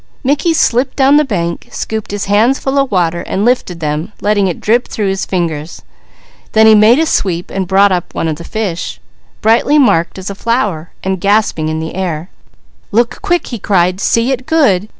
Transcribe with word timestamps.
Mickey 0.23 0.51
slipped 0.55 0.95
down 0.95 1.17
the 1.17 1.23
bank, 1.23 1.67
scooped 1.71 2.09
his 2.09 2.25
hands 2.25 2.57
full 2.57 2.79
of 2.79 2.89
water, 2.89 3.21
and 3.21 3.45
lifted 3.45 3.81
them, 3.81 4.13
letting 4.19 4.47
it 4.47 4.59
drip 4.59 4.87
through 4.87 5.09
his 5.09 5.27
fingers. 5.27 5.83
Then 6.53 6.65
he 6.65 6.73
made 6.73 6.97
a 6.97 7.05
sweep 7.05 7.51
and 7.51 7.67
brought 7.67 7.91
up 7.91 8.15
one 8.15 8.27
of 8.27 8.37
the 8.37 8.43
fish, 8.43 8.99
brightly 9.41 9.77
marked 9.77 10.17
as 10.17 10.31
a 10.31 10.33
flower, 10.33 10.89
and 11.03 11.21
gasping 11.21 11.69
in 11.69 11.79
the 11.79 11.93
air. 11.93 12.31
"Look 12.91 13.21
quick!" 13.21 13.45
he 13.45 13.59
cried. 13.59 13.99
"See 14.01 14.31
it 14.31 14.47
good! 14.47 14.89